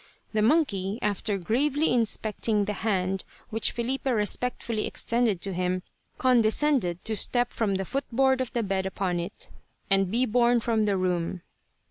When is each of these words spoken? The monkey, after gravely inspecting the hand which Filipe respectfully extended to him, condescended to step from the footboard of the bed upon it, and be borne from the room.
The 0.33 0.41
monkey, 0.41 0.97
after 1.03 1.37
gravely 1.37 1.93
inspecting 1.93 2.65
the 2.65 2.73
hand 2.73 3.23
which 3.51 3.71
Filipe 3.71 4.07
respectfully 4.07 4.87
extended 4.87 5.41
to 5.41 5.53
him, 5.53 5.83
condescended 6.17 7.05
to 7.05 7.15
step 7.15 7.51
from 7.53 7.75
the 7.75 7.85
footboard 7.85 8.41
of 8.41 8.51
the 8.53 8.63
bed 8.63 8.87
upon 8.87 9.19
it, 9.19 9.51
and 9.91 10.09
be 10.09 10.25
borne 10.25 10.59
from 10.59 10.85
the 10.85 10.97
room. 10.97 11.43